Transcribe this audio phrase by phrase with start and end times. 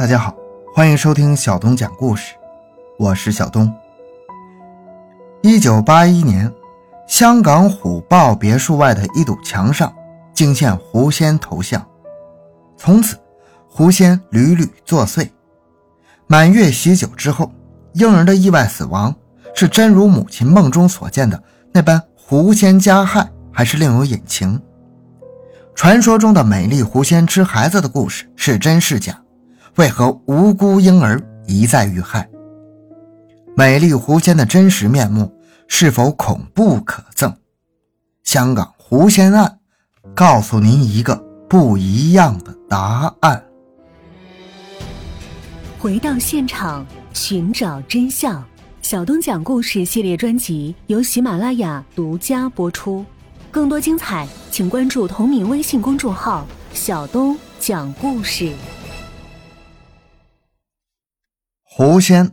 [0.00, 0.34] 大家好，
[0.74, 2.32] 欢迎收听小东讲故事，
[2.98, 3.70] 我是小东。
[5.42, 6.50] 一九八一年，
[7.06, 9.94] 香港虎豹别墅外的一堵墙上
[10.32, 11.86] 惊现狐仙头像，
[12.78, 13.18] 从此
[13.68, 15.28] 狐仙屡屡作祟。
[16.26, 17.52] 满月喜酒之后，
[17.92, 19.14] 婴儿的意外死亡
[19.54, 21.42] 是真如母亲梦中所见的
[21.74, 24.58] 那般狐仙加害，还是另有隐情？
[25.74, 29.14] 传说中的美丽狐仙吃孩子的故事是真是假？
[29.80, 32.28] 为何无辜婴儿一再遇害？
[33.56, 35.32] 美丽狐仙的真实面目
[35.68, 37.34] 是否恐怖可憎？
[38.22, 39.58] 香港狐仙案
[40.14, 41.16] 告诉您一个
[41.48, 43.42] 不一样的答案。
[45.78, 48.44] 回到现场，寻找真相。
[48.82, 53.02] 小东讲故事系列专辑由喜马拉雅独家播出。
[53.50, 58.52] 更多精彩，请关注同名微信公众号“小东讲故事”。
[61.82, 62.32] 狐仙，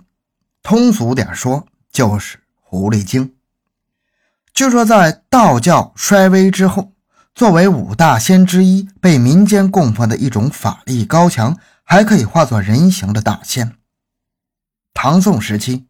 [0.62, 3.38] 通俗点说就是狐狸精。
[4.54, 6.92] 据说在道教衰微之后，
[7.34, 13.78] 作为五大仙之一，被民间供奉的一种法力高强，还可以化作人形的大仙。
[14.94, 15.88] 唐宋时期，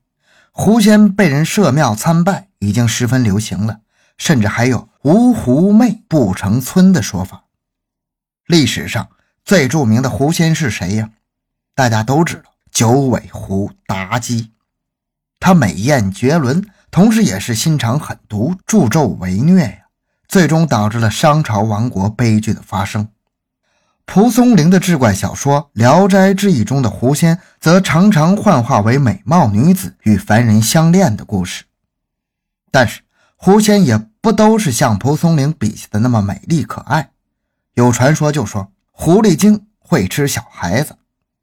[0.52, 3.80] 狐仙被人设庙参拜，已经十分流行了，
[4.19, 7.45] 甚至还有“无狐媚不成村”的说法。
[8.45, 9.09] 历史上
[9.44, 11.09] 最著名的狐仙是谁呀？
[11.73, 12.52] 大家都知道。
[12.78, 14.52] 九尾狐妲己，
[15.39, 19.78] 她美艳绝伦，同时也是心肠狠毒、助纣为虐呀，
[20.28, 23.09] 最终导致了商朝亡国悲剧的发生。
[24.06, 31.64] 蒲松龄的志怪小说《聊斋志异》中的狐仙，则常常幻化为美貌女子与凡人相恋的故事。
[32.69, 33.02] 但是，
[33.38, 37.09] 狐仙也不都是像蒲松龄笔下的那么美丽可爱，
[37.73, 40.95] 有传说就说狐狸精会吃小孩子。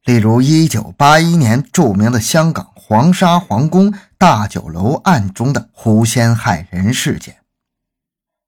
[0.04, 7.38] 例如，一九八一年著名的香港黄沙皇宫大酒楼案中的狐仙害人事件。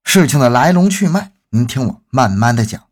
[0.03, 2.83] 事情的来龙去脉，您听我慢慢的讲。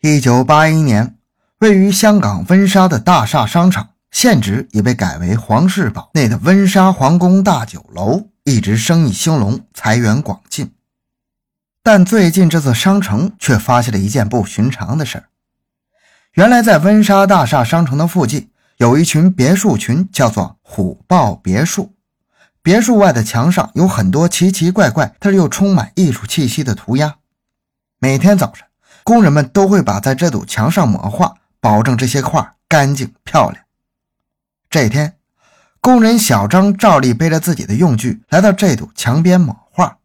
[0.00, 1.18] 一九八一年，
[1.58, 10.72] 位于香港温莎的大厦商场现址已被改为皇室堡内的温莎皇宫大酒楼，一直生意兴隆，财源广进。
[11.82, 15.24] 但最近，这座商城却发现了一件不寻常的事儿。
[16.34, 21.94] 原来，在温莎大厦商城的附近，有一群别墅群，叫做虎豹别墅。
[22.62, 27.16] 别墅外的墙上有很多奇奇怪怪，但是又充满艺术气息的涂鸦。
[27.98, 28.68] 每天早上，
[29.02, 33.64] 工人们都会把在这堵墙上抹画，保证这些画干净漂亮。
[34.70, 35.16] 这一天，
[35.80, 39.98] 工人小张照例背着自己的用具来到这堵墙边抹画，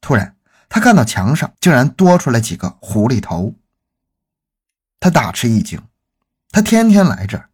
[0.00, 0.34] 突然，
[0.68, 3.54] 他看到墙上竟然多出来几个狐狸头。
[5.00, 5.80] 他大吃一惊，
[6.50, 7.48] 他天天来这儿，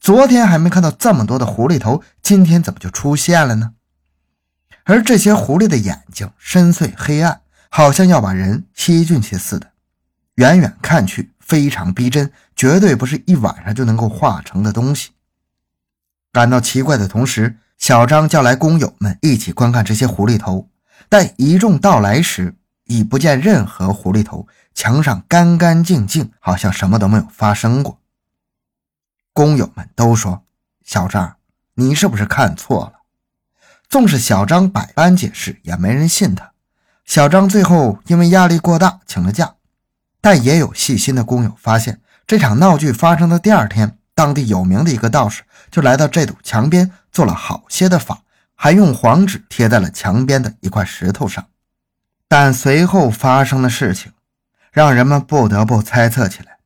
[0.00, 3.74] 昨天还没看到这么多的狐狸头，今天怎么就出现了呢？
[4.84, 9.70] 而这些狐狸的眼睛深邃黑暗，好像要把人吸进去似的，
[10.36, 15.10] 远远看去非常逼真，绝对不是一晚上就能够画成的东西。
[16.32, 20.68] 感到奇怪的同时，小张叫来工友们一起观看这些狐狸头，
[21.08, 22.56] 待一众到来时。
[22.90, 28.00] 已不见任何狐狸头，墙上干干净净，好像什么都没有发生过。
[29.32, 30.42] 工友们都说
[30.84, 31.36] ：“小张，
[31.74, 33.02] 你是不是看错了？”
[33.88, 36.50] 纵使小张百般解释，也没人信他。
[37.04, 39.54] 小张最后因为压力过大请了假，
[40.20, 48.22] 但也有细心的工友发现，这场闹剧发生的第二天，当地有名的一个道士就来到这堵墙边做了好些的法，
[48.56, 51.46] 还用黄纸贴在了墙边的一块石头上。
[52.32, 54.12] 但随后发生的事情，
[54.70, 56.58] 让人们不得不猜测起来。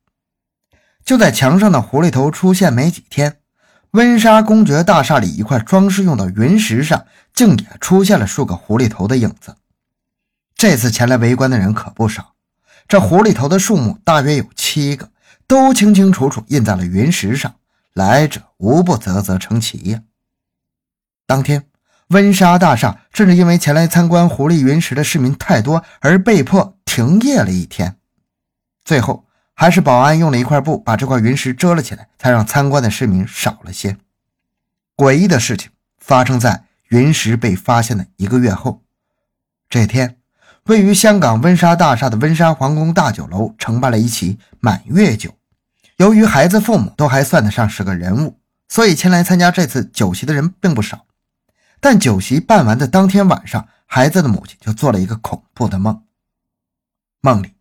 [1.03, 3.39] 就在墙上的狐狸头出现没几天，
[3.89, 9.55] 温莎公爵大厦里一块装饰用的云石上，竟也出现了数个狐狸头的影子。
[10.53, 12.35] 这次前来围观的人可不少，
[12.87, 15.09] 这狐狸头的数目大约有七个，
[15.47, 17.55] 都清清楚楚印在了云石上，
[17.91, 20.03] 来者无不啧啧称奇呀。
[21.25, 21.67] 当天。
[22.09, 27.97] 温莎大厦甚至因为前来参观狐狸云石的市民太多而被迫停业了一天，
[28.83, 33.97] 最后还是保安用了一块布把这块云石遮了起来，才让参观的市民少了些。
[34.95, 38.83] 诡异的事情发生在云石被发现的一个月后，
[39.67, 40.17] 这天，
[40.65, 45.31] 位于香港温莎大厦的温莎皇宫大酒楼承办了一起满月酒。
[45.97, 48.37] 由于孩子父母都还算得上是个人物，
[48.67, 51.05] 所以前来参加这次酒席的人并不少。
[51.79, 56.03] 但酒席办完的当天晚上，孩子的母亲就做了一个恐怖的梦。
[57.21, 57.53] 梦里，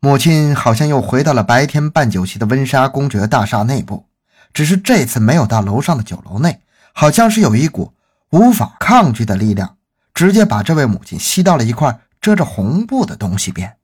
[0.00, 4.08] 母亲好像又回到了白天办酒席的温莎公爵大厦内部，
[4.52, 6.60] 只是这次没有到楼上的酒楼内，
[6.92, 7.94] 好像是有一股
[8.30, 9.76] 无法抗拒的力量，
[10.12, 13.76] 直接把这位母亲吸到了一块遮着红布的东西边。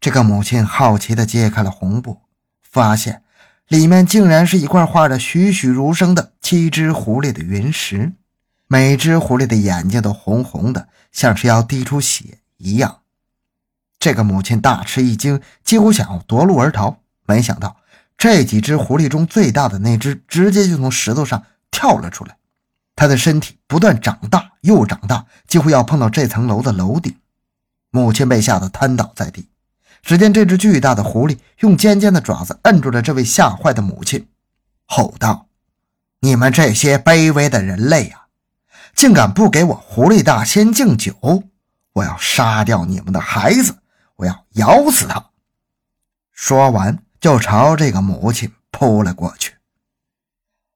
[0.00, 2.22] 这个母亲好奇地揭开了红布，
[2.62, 3.22] 发现
[3.68, 8.12] 里面竟然是一块画着栩栩如生的七只狐狸的云石，
[8.72, 13.00] 每只狐狸的眼睛都红红的，像是要滴出血一样。
[13.98, 17.00] 这个母亲大吃一惊，几乎想要夺路而逃。
[17.26, 17.78] 没想到
[18.16, 22.36] 这几只狐狸中最大的那只直接就从石头上跳了出来，
[22.94, 27.16] 它的身体不断长大又长大，几乎要碰到这层楼的楼顶。
[27.90, 29.48] 母亲被吓得瘫倒在地。
[30.00, 34.28] 只见这只巨大的狐狸用尖尖的爪子摁住了这位吓坏的母亲，
[34.86, 35.48] 吼道
[36.22, 38.28] ：“你们这些卑微的人类啊，
[39.00, 41.44] 竟敢不给我狐狸大仙敬酒！
[41.94, 43.78] 我要杀掉你们的孩子！
[44.16, 45.30] 我要咬死他！”
[46.34, 49.54] 说完，就朝这个母亲扑了过去。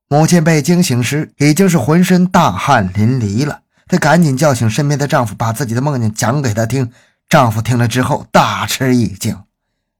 [0.08, 3.60] 母亲被惊醒时，已经是浑身大汗淋漓了。
[3.86, 6.90] 她赶紧叫醒身边的丈夫，把自己的梦境讲给他听。
[7.28, 9.38] 丈夫听了之后大吃一惊，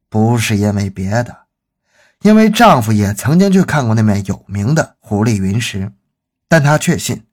[0.09, 1.41] 不是因为别的，
[2.23, 5.93] 因为丈夫也曾经去看过那面有名的狐狸云石，
[6.49, 7.27] 但他确信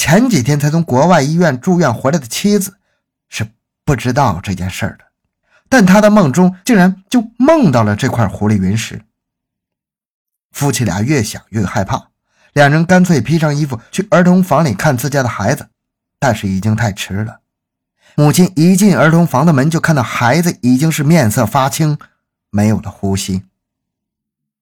[0.00, 2.78] 前几天才从国外医院住院回来的妻子
[3.28, 3.46] 是
[3.84, 5.04] 不知道这件事的，
[5.68, 9.02] 但他的梦中竟然就梦到了这块狐狸云石。
[10.52, 12.08] 夫妻俩越想越害怕，
[12.54, 15.68] 两人干脆披上衣服去儿童房里看自家的孩子，
[16.18, 17.40] 但是已经太迟了。
[18.14, 21.98] 母亲一进儿童房的门，就看到孩子已经是面色发青，
[22.48, 23.42] 没有了呼吸。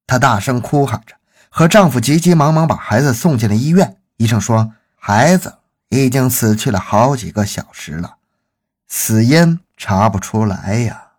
[0.05, 1.15] 她大声哭喊着，
[1.49, 3.99] 和丈夫急急忙忙把孩子送进了医院。
[4.17, 5.59] 医生说，孩子
[5.89, 8.17] 已经死去了好几个小时了，
[8.87, 11.13] 死因查不出来呀。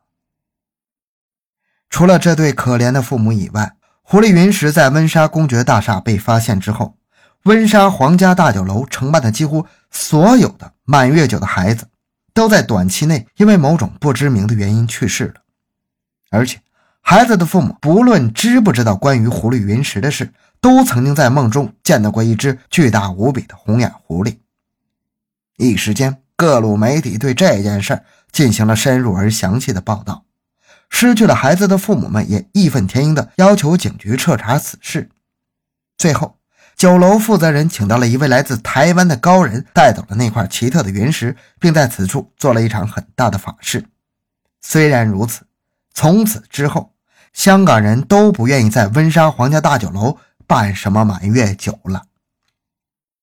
[1.90, 6.96] 除了这对可怜的父母以外，狐狸云石在温莎公爵大厦被发现之后，
[7.44, 11.88] 温莎皇家大酒楼承办的几乎所有的满月酒的孩子。
[12.32, 15.42] 都在短期内因为某种不知名的原因去世了，
[16.30, 16.62] 而且
[17.02, 24.38] 孩子的父母不论知不知道关于狐狸云石的事，都曾经在梦中见到过一只巨大无比的红眼狐狸。
[25.58, 28.02] 一时间，各路媒体对这件事
[28.32, 30.26] 进行了深入而详细的报道，
[30.90, 35.10] 失去了孩子的父母们也义愤填膺地要求警局彻查此事。
[35.98, 36.36] 最后。
[36.76, 43.84] 酒楼负责人请到了一位来自台湾的高人，带走了那块奇特的原石，并在此处做了一场很大的法事。
[44.62, 45.42] 虽然如此，
[45.94, 46.94] 从此之后，
[47.34, 50.16] 香港人都不愿意在温莎皇家大酒楼
[50.50, 52.08] 办什么满月酒了。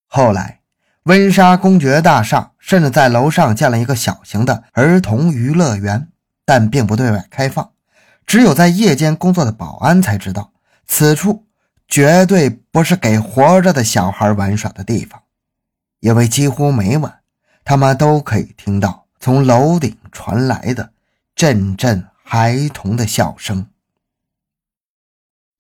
[0.07, 0.61] 后来，
[1.03, 6.07] 温莎公爵大厦甚至在楼上建了一个小型的儿童娱乐园，
[6.45, 7.73] 但并不对外开放，
[8.27, 10.53] 只有在夜间工作的保安才知道
[10.87, 11.45] 此处。
[11.89, 15.23] 绝对不是给活着的小孩玩耍的地方，
[16.01, 17.21] 因为几乎每晚，
[17.65, 20.91] 他们都可以听到从楼顶传来的
[21.35, 23.67] 阵阵孩童的笑声。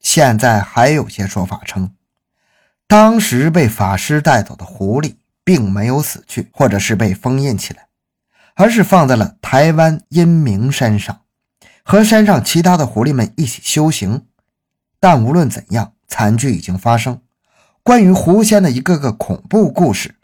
[0.00, 1.92] 现在还有些说法称，
[2.86, 7.88] 当时被法师带走的狐狸并没有死去，或者是被封印起来，
[8.54, 11.22] 而是放在了台湾阴明山上，
[11.82, 14.26] 和山上其他的狐狸们一起修行。
[15.00, 15.92] 但无论怎样。
[16.08, 17.20] 惨剧已经发生，
[17.82, 20.14] 关于狐仙的一个个恐怖故事，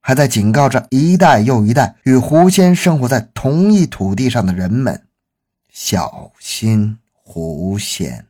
[0.00, 5.06] 还在警告着一代又一代与狐仙生活在同一土地上的人们：
[5.70, 8.27] 小心狐仙。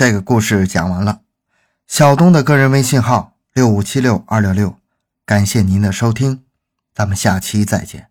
[0.00, 1.20] 这个故事讲完了。
[1.86, 4.78] 小东的个人微信号六五七六二六六，
[5.26, 6.42] 感谢您的收听，
[6.94, 8.09] 咱们下期再见。